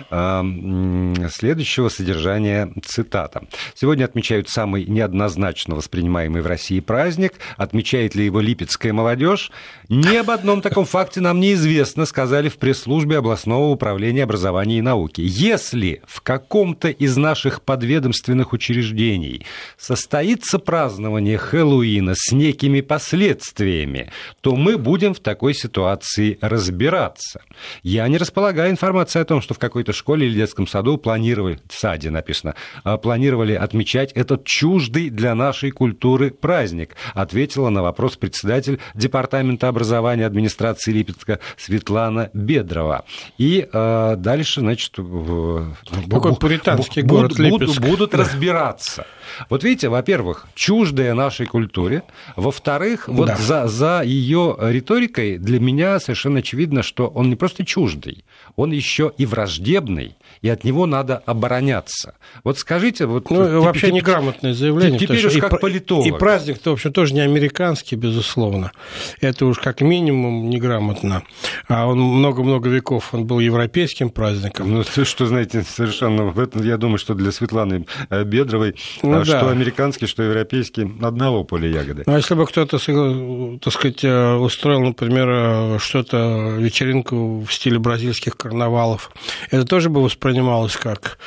[0.09, 3.43] следующего содержания цитата.
[3.75, 7.35] Сегодня отмечают самый неоднозначно воспринимаемый в России праздник.
[7.57, 9.51] Отмечает ли его липецкая молодежь?
[9.89, 15.21] Ни об одном таком факте нам неизвестно, сказали в пресс-службе областного управления образования и науки.
[15.25, 19.45] Если в каком-то из наших подведомственных учреждений
[19.77, 27.43] состоится празднование Хэллоуина с некими последствиями, то мы будем в такой ситуации разбираться.
[27.83, 31.75] Я не располагаю информацией о том, что в какой-то школе или детском саду планировали, в
[31.75, 38.81] саде написано, а, планировали отмечать этот чуждый для нашей культуры праздник, ответила на вопрос председатель
[38.95, 43.05] Департамента образования администрации Липецка Светлана Бедрова.
[43.39, 47.81] И э, дальше, значит, Какой пуританский город Липецк.
[47.81, 49.07] будут разбираться.
[49.49, 52.03] Вот видите, во-первых, чуждая нашей культуре,
[52.37, 53.37] во-вторых, вот да.
[53.37, 58.25] за, за ее риторикой для меня совершенно очевидно, что он не просто чуждый,
[58.57, 62.15] он еще и враждебный, и от него надо обороняться.
[62.45, 63.07] Вот скажите...
[63.07, 64.99] Вот, ну, теперь, вообще неграмотное заявление.
[64.99, 66.07] Теперь уж как и, политолог.
[66.07, 68.73] И праздник-то, в общем, тоже не американский, безусловно.
[69.21, 71.23] Это уж как минимум неграмотно.
[71.69, 74.73] А он много-много веков, он был европейским праздником.
[74.73, 76.33] Ну, что, знаете, совершенно...
[76.63, 79.51] Я думаю, что для Светланы э, Бедровой, ну, что да.
[79.51, 82.05] американский, что европейский, одного поля ягоды.
[82.07, 87.79] Ну, а если бы кто-то, так сказать, э, устроил, например, э, что-то, вечеринку в стиле
[87.79, 89.11] бразильских карнавалов,
[89.51, 91.19] это тоже бы воспринималось как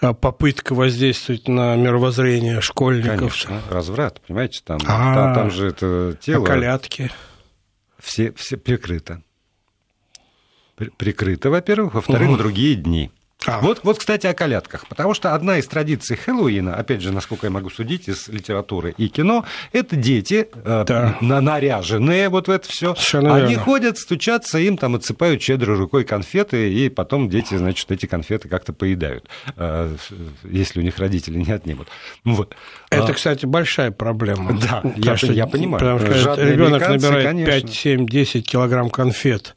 [0.00, 3.18] э, попытка воздействовать на мировоззрение школьников.
[3.18, 6.44] Конечно, разврат, понимаете, там, а, там, там же это тело...
[6.44, 7.10] А колядки?
[7.98, 9.22] Все, все прикрыто.
[10.96, 12.38] Прикрыто, во-первых, во-вторых, угу.
[12.38, 13.10] другие дни.
[13.46, 13.60] А.
[13.60, 14.86] Вот, вот, кстати, о колядках.
[14.86, 19.08] Потому что одна из традиций Хэллоуина, опять же, насколько я могу судить из литературы и
[19.08, 21.16] кино, это дети э, да.
[21.20, 22.94] э, наряженные, вот в это все.
[23.14, 28.48] Они ходят, стучатся, им там отсыпают щедрой рукой конфеты, и потом дети, значит, эти конфеты
[28.48, 29.26] как-то поедают,
[29.56, 29.96] э,
[30.44, 31.88] если у них родители не отнимут.
[32.24, 32.54] Вот.
[32.90, 34.58] Это, кстати, большая проблема.
[34.70, 35.80] Да, я, что, я понимаю.
[35.80, 37.60] Потому что ребенок набирает конечно.
[37.60, 39.54] 5, 7, 10 килограмм конфет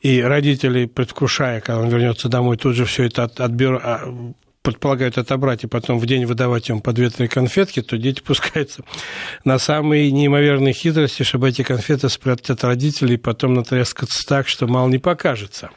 [0.00, 4.32] и родители, предвкушая, когда он вернется домой, тут же все это отберут, а,
[4.62, 8.82] предполагают отобрать и потом в день выдавать ему по две-три конфетки, то дети пускаются
[9.44, 14.66] на самые неимоверные хитрости, чтобы эти конфеты спрятать от родителей и потом натрескаться так, что
[14.66, 15.70] мало не покажется.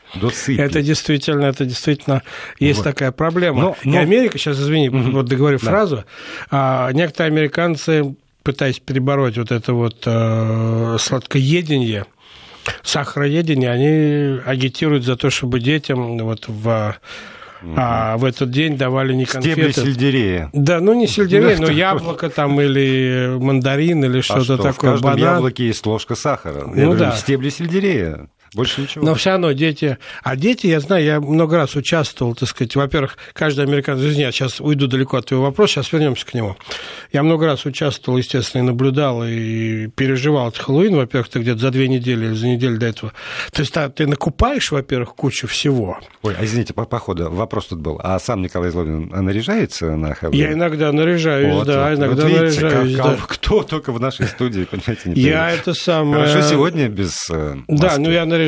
[0.57, 2.23] Это действительно, это действительно
[2.59, 2.83] есть вот.
[2.83, 3.61] такая проблема.
[3.61, 3.93] Но, но...
[3.93, 5.11] И Америка, сейчас, извини, угу.
[5.11, 5.69] вот договорю да.
[5.69, 6.03] фразу,
[6.49, 12.05] а, некоторые американцы пытаясь перебороть вот это вот э, сладкоедение,
[12.81, 16.95] сахароедение, они агитируют за то, чтобы детям вот в
[17.75, 19.71] а в этот день давали не конфеты.
[19.71, 20.49] Стебли сельдерея.
[20.53, 24.71] Да, ну не сельдерей, но яблоко там или мандарин или что-то а что, такое.
[24.73, 25.35] В каждом банан.
[25.35, 26.65] яблоке есть ложка сахара.
[26.67, 27.11] Ну, говорю, да.
[27.13, 28.27] Стебли сельдерея.
[28.53, 29.05] Больше ничего.
[29.05, 29.97] Но все равно дети...
[30.23, 34.01] А дети, я знаю, я много раз участвовал, так сказать, во-первых, каждый американец...
[34.01, 36.55] Извини, я сейчас уйду далеко от твоего вопроса, сейчас вернемся к нему.
[37.11, 40.95] Я много раз участвовал, естественно, и наблюдал, и переживал этот Хэллоуин.
[40.95, 43.13] Во-первых, ты где-то за две недели или за неделю до этого.
[43.51, 45.99] То есть ты накупаешь, во-первых, кучу всего.
[46.21, 47.99] Ой, а извините, по, по ходу вопрос тут был.
[48.03, 50.39] А сам Николай Злобин наряжается на Хэллоуин?
[50.39, 52.95] Я иногда наряжаюсь, вот, да, вот, иногда вот видите, наряжаюсь.
[52.97, 53.17] Как, да.
[53.27, 56.13] Кто только в нашей студии, понимаете, не Я это сам...
[56.13, 57.81] Хорошо сегодня без э, маски.
[57.81, 58.42] Да, ну я наряжаюсь,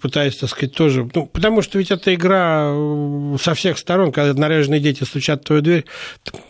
[0.00, 1.08] пытаясь, так сказать, тоже...
[1.14, 5.44] Ну, потому что ведь это игра э, со всех сторон, когда наряженные дети стучат в
[5.44, 5.84] твою дверь,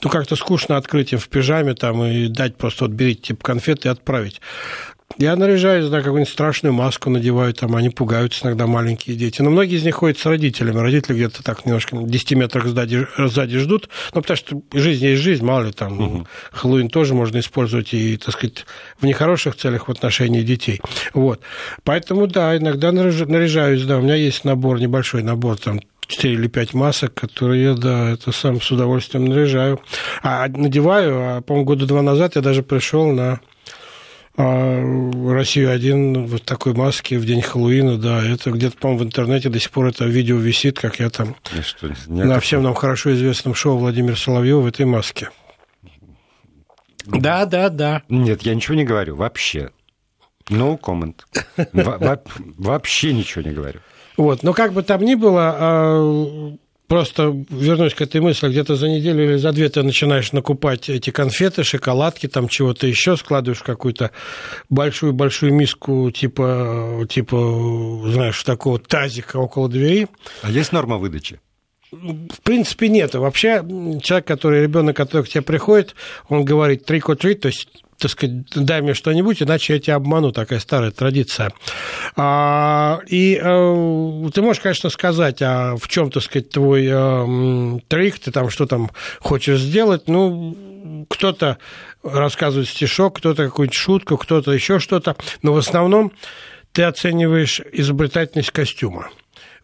[0.02, 3.88] ну, как-то скучно открыть им в пижаме там и дать просто вот берите типа конфеты
[3.88, 4.40] и отправить.
[5.18, 9.40] Я наряжаюсь, да, какую-нибудь страшную маску надеваю, там они пугаются иногда маленькие дети.
[9.40, 10.78] Но многие из них ходят с родителями.
[10.78, 13.88] Родители где-то так немножко на 10 метрах сзади, сзади ждут.
[14.14, 16.00] Ну, потому что жизнь есть жизнь, мало ли там.
[16.00, 16.26] Угу.
[16.52, 18.66] Хэллоуин тоже можно использовать и, так сказать,
[19.00, 20.82] в нехороших целях в отношении детей.
[21.14, 21.40] Вот.
[21.84, 26.74] Поэтому, да, иногда наряжаюсь, да, у меня есть набор, небольшой набор там 4 или 5
[26.74, 29.80] масок, которые я, да, это сам с удовольствием наряжаю.
[30.22, 33.40] А надеваю, а, по-моему, года два назад я даже пришел на
[34.36, 39.48] а, Россию один в такой маске в день Хэллоуина, да, это где-то, по-моему, в интернете
[39.48, 43.54] до сих пор это видео висит, как я там что, на всем нам хорошо известном
[43.54, 45.30] шоу Владимир Соловьев в этой маске.
[47.06, 48.02] Да, да, да.
[48.08, 49.70] Нет, я ничего не говорю, вообще.
[50.48, 51.20] No comment.
[52.58, 53.80] Вообще ничего не говорю.
[54.16, 58.88] Вот, но как бы там ни было, а, просто вернусь к этой мысли, где-то за
[58.88, 64.10] неделю или за две ты начинаешь накупать эти конфеты, шоколадки, там чего-то еще, складываешь какую-то
[64.68, 70.08] большую-большую миску, типа, типа, знаешь, такого тазика около двери.
[70.42, 71.40] А есть норма выдачи?
[71.92, 73.14] В принципе, нет.
[73.14, 73.64] Вообще,
[74.02, 75.94] человек, который, ребенок, который к тебе приходит,
[76.28, 77.68] он говорит trick or treat, то есть
[77.98, 81.52] так сказать, дай мне что-нибудь, иначе я тебя обману, такая старая традиция.
[82.16, 88.18] А, и а, ты можешь, конечно, сказать, а в чем, так сказать, твой а, трик,
[88.18, 91.58] ты там что там хочешь сделать, ну, кто-то
[92.02, 96.12] рассказывает стишок, кто-то какую-нибудь шутку, кто-то еще что-то, но в основном
[96.72, 99.08] ты оцениваешь изобретательность костюма.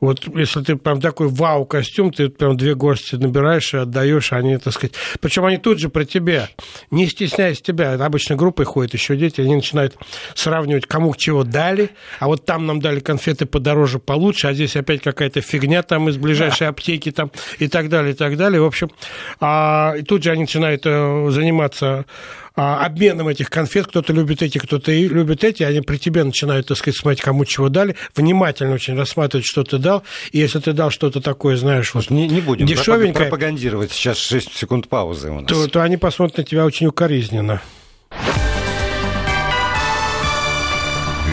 [0.03, 4.73] Вот если ты прям такой вау-костюм, ты прям две горсти набираешь и отдаешь, они, так
[4.75, 4.95] сказать...
[5.21, 6.49] Причем они тут же про тебя,
[6.91, 7.93] не стесняясь тебя.
[7.93, 9.97] Это обычно группой ходят еще дети, они начинают
[10.35, 15.03] сравнивать, кому чего дали, а вот там нам дали конфеты подороже, получше, а здесь опять
[15.03, 18.61] какая-то фигня там из ближайшей аптеки там и так далее, и так далее.
[18.61, 18.91] В общем,
[19.39, 22.07] а, и тут же они начинают э, заниматься
[22.55, 23.87] обменом этих конфет.
[23.87, 25.63] Кто-то любит эти, кто-то любит эти.
[25.63, 27.97] Они при тебе начинают, так сказать, смотреть, кому чего дали.
[28.15, 30.03] Внимательно очень рассматривать, что ты дал.
[30.33, 33.29] И если ты дал что-то такое, знаешь, вот не, не будем дешевенькое...
[33.29, 33.93] пропагандировать.
[33.93, 35.47] Сейчас 6 секунд паузы у нас.
[35.47, 37.63] То, то они посмотрят на тебя очень укоризненно.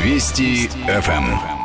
[0.03, 1.59] Вести ФМ.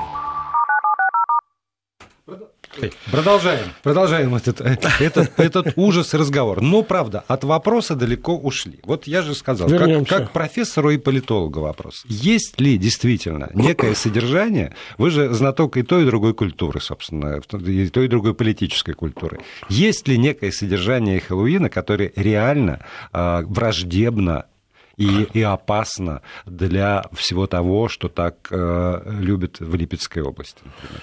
[3.10, 6.60] Продолжаем, продолжаем этот, этот, этот ужас и разговор.
[6.60, 8.80] Но, правда, от вопроса далеко ушли.
[8.84, 12.04] Вот я же сказал, как, как профессору и политологу вопрос.
[12.08, 17.88] Есть ли действительно некое содержание, вы же знаток и той, и другой культуры, собственно, и
[17.88, 19.40] той, и другой политической культуры.
[19.68, 24.46] Есть ли некое содержание Хэллоуина, которое реально э, враждебно
[24.96, 31.02] и, и опасно для всего того, что так э, любят в Липецкой области, например?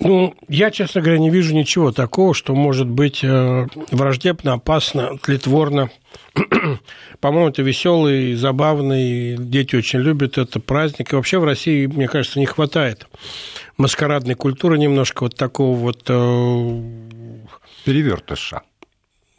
[0.00, 5.90] Ну, я, честно говоря, не вижу ничего такого, что может быть э, враждебно, опасно, тлетворно.
[7.20, 11.12] По-моему, это веселый, забавный, дети очень любят это праздник.
[11.12, 13.08] И вообще в России, мне кажется, не хватает
[13.78, 16.04] маскарадной культуры немножко вот такого вот...
[16.08, 16.82] Э,
[17.84, 18.62] Перевертыша.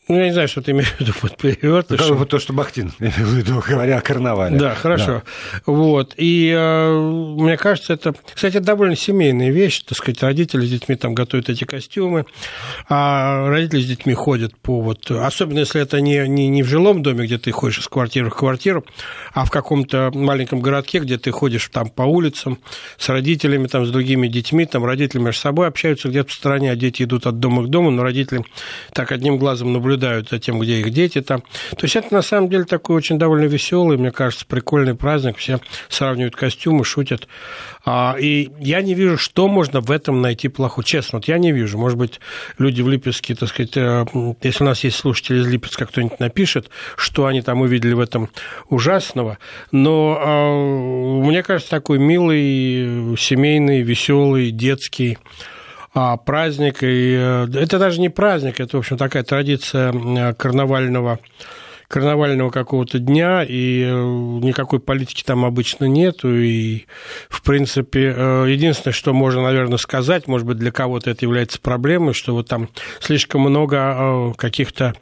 [0.09, 2.17] Ну, я не знаю, что ты имеешь в виду под перевертышем.
[2.17, 4.57] Вот то, что Бахтин имел в виду, говоря о карнавале.
[4.57, 5.05] Да, хорошо.
[5.05, 5.23] Да.
[5.67, 6.15] Вот.
[6.17, 6.99] И э,
[7.37, 9.83] мне кажется, это, кстати, довольно семейная вещь.
[9.83, 12.25] Так сказать, родители с детьми там готовят эти костюмы,
[12.89, 15.11] а родители с детьми ходят по вот...
[15.11, 18.35] Особенно, если это не, не, не в жилом доме, где ты ходишь из квартиры в
[18.35, 18.83] квартиру,
[19.35, 22.57] а в каком-то маленьком городке, где ты ходишь там по улицам
[22.97, 26.75] с родителями, там, с другими детьми, там родители между собой общаются где-то в стороне, а
[26.75, 28.43] дети идут от дома к дому, но родители
[28.91, 31.41] так одним глазом наблюдают наблюдают за тем, где их дети там.
[31.71, 35.38] То есть это на самом деле такой очень довольно веселый, мне кажется, прикольный праздник.
[35.38, 35.59] Все
[35.89, 37.27] сравнивают костюмы, шутят.
[37.85, 40.83] А, и я не вижу, что можно в этом найти плохого.
[40.83, 41.77] Честно, вот я не вижу.
[41.77, 42.19] Может быть,
[42.57, 44.05] люди в Липецке, так сказать, э,
[44.41, 48.29] если у нас есть слушатели из Липецка, кто-нибудь напишет, что они там увидели в этом
[48.69, 49.38] ужасного.
[49.71, 55.17] Но а, мне кажется, такой милый, семейный, веселый, детский
[56.17, 56.84] праздник.
[56.84, 61.19] И э, это даже не праздник, это, в общем, такая традиция э, карнавального
[61.89, 66.86] карнавального какого-то дня, и э, никакой политики там обычно нету, и,
[67.30, 72.13] в принципе, э, единственное, что можно, наверное, сказать, может быть, для кого-то это является проблемой,
[72.13, 74.93] что вот там слишком много э, каких-то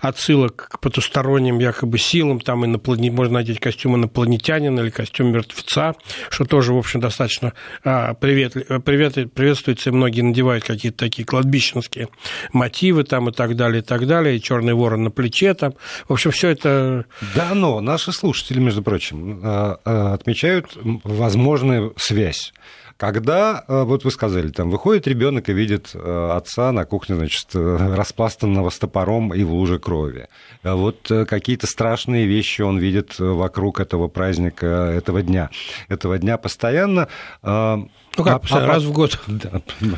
[0.00, 3.12] отсылок к потусторонним якобы силам, там инопланет...
[3.12, 5.96] можно надеть костюм инопланетянина или костюм мертвеца,
[6.30, 8.52] что тоже, в общем, достаточно привет...
[8.84, 9.34] Привет...
[9.34, 12.06] приветствуется, и многие надевают какие-то такие кладбищенские
[12.52, 15.74] мотивы там и так далее, и так далее, и черный ворон на плече там.
[16.06, 17.06] В общем, все это...
[17.34, 22.52] Да, но наши слушатели, между прочим, э, э, отмечают возможную связь.
[22.96, 28.70] Когда, э, вот вы сказали, там выходит ребенок и видит отца на кухне, значит, распластанного
[28.70, 30.28] с топором и в луже крови.
[30.62, 35.50] Вот какие-то страшные вещи он видит вокруг этого праздника, этого дня.
[35.88, 37.08] Этого дня постоянно.
[37.42, 39.18] Ну как, а, а раз в год.
[39.26, 39.60] Да,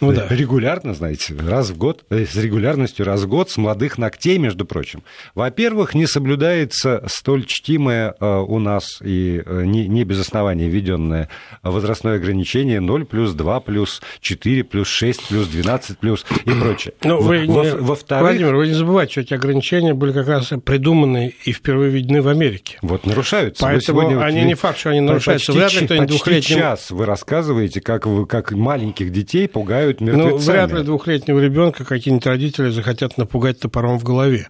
[0.00, 0.26] Ну, да.
[0.28, 4.64] Регулярно, знаете, раз в год, э, с регулярностью раз в год, с молодых ногтей, между
[4.64, 5.02] прочим.
[5.34, 11.28] Во-первых, не соблюдается столь чтимое э, у нас и э, не, не без основания введенное
[11.62, 16.94] возрастное ограничение 0 плюс 2 плюс 4 плюс 6 плюс 12 плюс и прочее.
[17.02, 18.30] Ну, вы, во, во-вторых...
[18.30, 22.28] Владимир, вы не забывайте, что эти ограничения были как раз придуманы и впервые введены в
[22.28, 22.78] Америке.
[22.82, 23.62] Вот нарушаются.
[23.62, 25.52] Поэтому сегодня, они не факт, что они нарушаются.
[25.52, 26.76] Почти, Вряд ли кто-нибудь двухлетним...
[26.90, 30.16] вы рассказываете, как, вы, как маленьких детей пугают мертвецами.
[30.16, 34.48] Ну, вряд ли двухлетнего ребенка какие-нибудь родители захотят напугать топором в голове.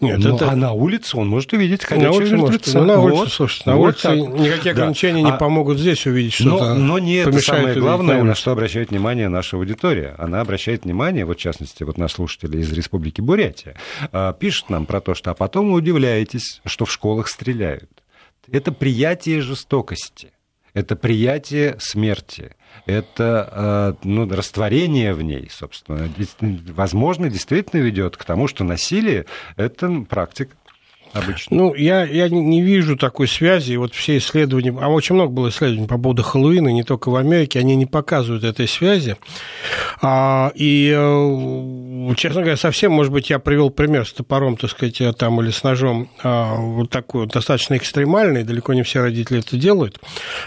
[0.00, 0.50] Нет, ну, это...
[0.50, 2.48] А на улице он может увидеть ходячего на улице мертвеца.
[2.48, 3.32] Может, ну, на улице, вот.
[3.32, 4.16] слушайте, на вот улице так.
[4.16, 5.28] никакие ограничения да.
[5.28, 5.36] не а...
[5.36, 6.74] помогут здесь увидеть что-то.
[6.74, 10.14] Но, но не это самое главное, на, на что обращает внимание наша аудитория.
[10.18, 13.76] Она обращает внимание, вот в частности, вот наш слушатель из Республики Бурятия,
[14.10, 17.90] а, пишет нам про то, что а потом вы удивляетесь, что в школах стреляют.
[18.50, 20.32] Это приятие жестокости
[20.74, 22.56] это приятие смерти,
[22.86, 26.08] это э, ну, растворение в ней, собственно.
[26.74, 30.56] Возможно, действительно ведет к тому, что насилие– это практика
[31.12, 31.56] обычно?
[31.56, 33.76] Ну, я, я не вижу такой связи.
[33.76, 37.58] Вот все исследования, а очень много было исследований по поводу Хэллоуина, не только в Америке,
[37.58, 39.16] они не показывают этой связи.
[40.00, 41.00] А, и, э,
[42.16, 45.62] честно говоря, совсем, может быть, я привел пример с топором, так сказать, там, или с
[45.62, 50.00] ножом, а, вот такой достаточно экстремальный, далеко не все родители это делают.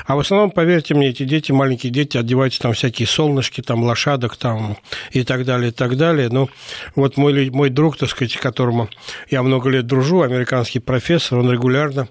[0.06, 4.38] А в основном, поверьте мне, эти дети, маленькие дети, одеваются там всякие солнышки, там, лошадок,
[4.38, 4.78] там,
[5.12, 6.30] и так далее, и так далее.
[6.30, 6.50] Но
[6.96, 8.90] вот мой, мой друг, так сказать, которому
[9.30, 12.08] я много лет дружу, американский профессор, он регулярно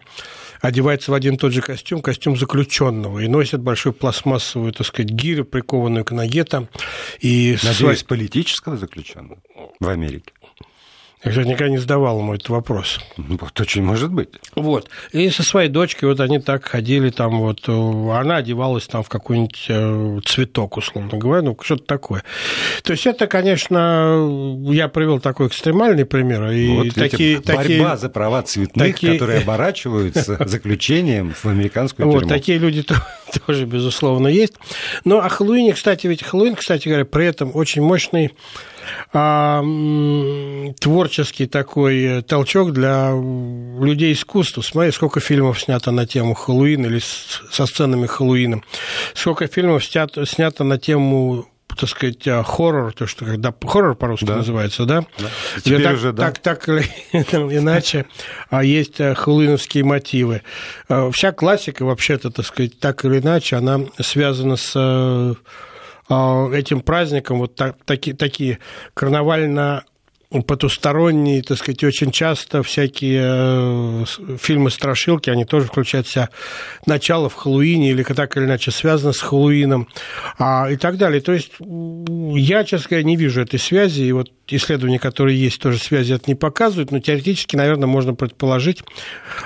[0.61, 5.11] одевается в один и тот же костюм, костюм заключенного, и носит большую пластмассовую, так сказать,
[5.11, 6.69] гирю, прикованную к ноге там.
[7.21, 7.97] И Надеюсь, свой...
[8.07, 9.39] политического заключенного
[9.81, 10.33] в Америке?
[11.25, 13.01] Я, кстати, никогда не задавал ему этот вопрос.
[13.17, 14.29] Вот очень может быть.
[14.55, 14.91] Вот.
[15.13, 19.09] И со своей дочкой вот они так ходили, там вот, э, она одевалась там в
[19.09, 22.25] какой-нибудь э, цветок, условно говоря, ну, что-то такое.
[22.83, 26.51] То есть это, конечно, я привел такой экстремальный пример.
[26.51, 29.13] И вот такие, борьба такие, за права цветных, такие...
[29.13, 32.21] которые оборачиваются заключением в американскую тюрьму.
[32.21, 32.85] Вот, такие люди
[33.47, 34.55] тоже, безусловно, есть.
[35.05, 38.33] Но о Хэллоуине, кстати, ведь Хэллоуин, кстати говоря, при этом очень мощный
[39.13, 39.63] а,
[40.81, 44.63] творческий такой толчок для людей искусства.
[44.63, 47.01] Смотри, сколько фильмов снято на тему Хэллоуина или
[47.51, 48.63] со сценами Хэллоуина.
[49.15, 51.47] Сколько фильмов снято, снято на тему
[51.79, 54.37] так сказать, а, хоррор, то, что когда хоррор по-русски да.
[54.37, 55.05] называется, да?
[55.19, 55.29] да.
[55.63, 56.27] Теперь так, уже, да.
[56.27, 58.07] Так, так или иначе,
[58.51, 60.43] а есть а, хэллоуиновские мотивы.
[61.13, 64.73] Вся классика, вообще-то, так сказать, так или иначе, она связана с
[66.09, 68.59] а, этим праздником вот так, такие, такие
[68.93, 69.85] карнавально
[70.47, 74.05] потусторонние, так сказать, очень часто всякие э,
[74.39, 76.29] фильмы-страшилки, они тоже включают в себя
[76.87, 79.89] начало в Хэллоуине или так или иначе связано с Хэллоуином
[80.39, 81.21] а, и так далее.
[81.21, 85.79] То есть я, честно говоря, не вижу этой связи, и вот исследования, которые есть, тоже
[85.79, 88.83] связи это не показывают, но теоретически, наверное, можно предположить,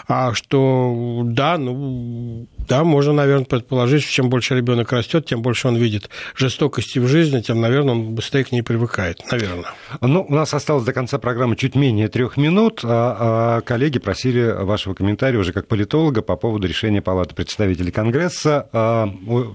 [0.06, 5.68] а, что да, ну, да, можно, наверное, предположить, что чем больше ребенок растет, тем больше
[5.68, 9.64] он видит жестокости в жизни, тем, наверное, он быстрее к ней привыкает, наверное.
[10.00, 14.64] Ну, у нас осталось до конца программы чуть менее трех минут, а, а коллеги просили
[14.64, 18.68] вашего комментария уже как политолога по поводу решения Палаты представителей Конгресса.
[18.72, 19.08] А,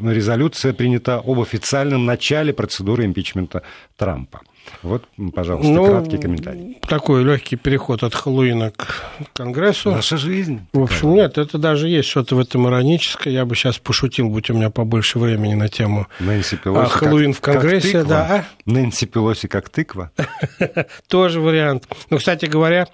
[0.03, 3.61] резолюция принята об официальном начале процедуры импичмента
[3.95, 4.41] Трампа.
[4.81, 6.77] Вот, пожалуйста, ну, краткий комментарий.
[6.81, 8.87] Такой легкий переход от Хэллоуина к
[9.33, 9.91] Конгрессу.
[9.91, 10.65] Наша жизнь.
[10.73, 11.13] В общем, такая.
[11.13, 13.33] нет, это даже есть что-то в этом ироническое.
[13.33, 17.33] Я бы сейчас пошутил, будь у меня побольше времени на тему Нэнси Пелоси а, Хэллоуин
[17.33, 17.91] как, в Конгрессе.
[17.91, 18.27] Как да.
[18.29, 18.45] А?
[18.65, 20.11] Нэнси Пелоси как тыква.
[21.07, 21.87] Тоже вариант.
[22.09, 22.87] Ну, кстати говоря,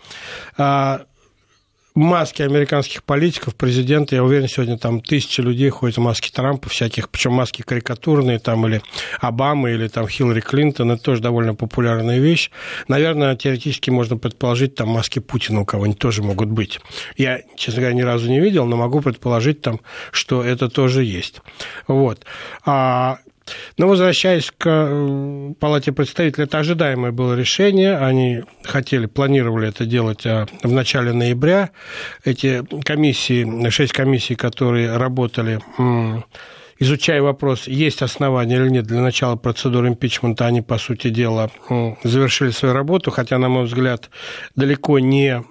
[0.57, 1.05] а,
[1.99, 7.09] маски американских политиков, президента, я уверен, сегодня там тысячи людей ходят в маске Трампа всяких,
[7.09, 8.81] причем маски карикатурные, там, или
[9.19, 12.51] Обамы, или там Хиллари Клинтон, это тоже довольно популярная вещь.
[12.87, 16.79] Наверное, теоретически можно предположить, там маски Путина у кого-нибудь тоже могут быть.
[17.17, 19.81] Я, честно говоря, ни разу не видел, но могу предположить там,
[20.11, 21.41] что это тоже есть.
[21.87, 22.25] Вот.
[22.65, 23.19] А
[23.77, 27.97] но возвращаясь к э, Палате представителей, это ожидаемое было решение.
[27.97, 31.71] Они хотели, планировали это делать а, в начале ноября.
[32.23, 35.59] Эти комиссии, шесть комиссий, которые работали
[36.79, 41.51] изучая вопрос, есть основания или нет для начала процедуры импичмента, они, по сути дела,
[42.03, 44.09] завершили свою работу, хотя, на мой взгляд,
[44.55, 45.43] далеко не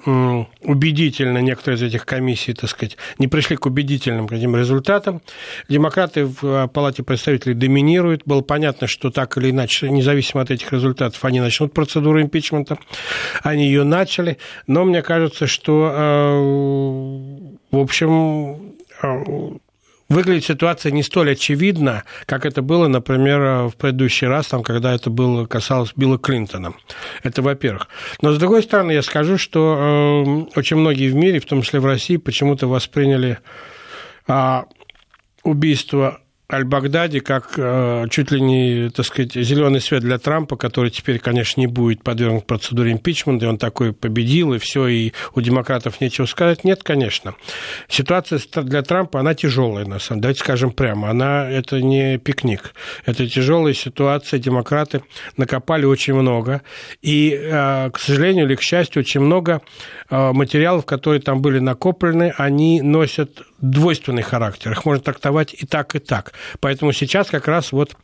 [0.62, 5.22] убедительно некоторые из этих комиссий, так сказать, не пришли к убедительным каким результатам.
[5.68, 8.22] Демократы в э, Палате представителей доминируют.
[8.24, 12.78] Было понятно, что так или иначе, независимо от этих результатов, они начнут процедуру импичмента.
[13.42, 14.38] Они ее начали.
[14.66, 19.58] Но мне кажется, что, э, в общем, э,
[20.08, 25.10] выглядит ситуация не столь очевидна, как это было, например, в предыдущий раз, там, когда это
[25.10, 26.74] было, касалось Билла Клинтона.
[27.22, 27.88] Это во-первых.
[28.22, 31.80] Но, с другой стороны, я скажу, что э, очень многие в мире, в том числе
[31.80, 33.38] в России, почему-то восприняли
[34.26, 34.62] э,
[35.42, 36.20] убийство
[36.50, 41.60] Аль-Багдади как э, чуть ли не, так сказать, зеленый свет для Трампа, который теперь, конечно,
[41.60, 46.24] не будет подвергнут процедуре импичмента, и он такой победил, и все, и у демократов нечего
[46.24, 46.64] сказать.
[46.64, 47.34] Нет, конечно.
[47.86, 50.22] Ситуация для Трампа, она тяжелая, на самом деле.
[50.22, 52.72] Давайте скажем прямо, она, это не пикник.
[53.04, 55.02] Это тяжелая ситуация, демократы
[55.36, 56.62] накопали очень много,
[57.02, 59.60] и, э, к сожалению или к счастью, очень много
[60.08, 64.72] э, материалов, которые там были накоплены, они носят двойственный характер.
[64.72, 66.32] Их можно трактовать и так, и так.
[66.60, 67.96] Поэтому сейчас как раз вот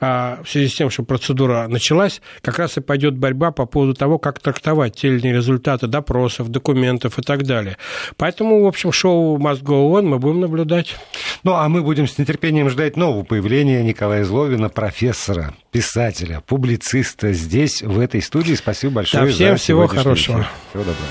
[0.00, 3.94] а, в связи с тем, что процедура началась, как раз и пойдет борьба по поводу
[3.94, 7.76] того, как трактовать те или иные результаты допросов, документов и так далее.
[8.16, 10.96] Поэтому, в общем, шоу Must Go On мы будем наблюдать.
[11.42, 17.82] Ну, а мы будем с нетерпением ждать нового появления Николая Зловина, профессора, писателя, публициста здесь,
[17.82, 18.54] в этой студии.
[18.54, 19.24] Спасибо большое.
[19.24, 20.40] Да, всем всего хорошего.
[20.40, 20.48] Эфир.
[20.70, 21.08] Всего доброго.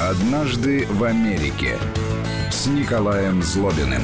[0.00, 1.76] Однажды в Америке
[2.50, 4.02] с Николаем Злобиным.